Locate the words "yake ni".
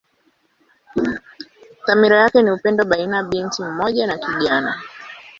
2.17-2.51